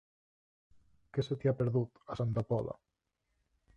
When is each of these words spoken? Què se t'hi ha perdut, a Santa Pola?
Què 1.17 1.25
se 1.27 1.37
t'hi 1.43 1.51
ha 1.51 1.55
perdut, 1.61 2.03
a 2.15 2.21
Santa 2.23 2.45
Pola? 2.53 2.77